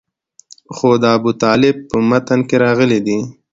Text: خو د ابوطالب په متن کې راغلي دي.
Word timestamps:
خو 0.75 0.89
د 1.01 1.03
ابوطالب 1.17 1.75
په 1.89 1.97
متن 2.09 2.39
کې 2.47 2.55
راغلي 2.65 2.99
دي. 3.07 3.19